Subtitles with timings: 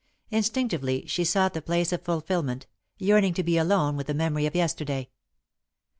[0.31, 2.65] Instinctively, she sought the place of fulfilment,
[2.97, 5.11] yearning to be alone with the memory of yesterday.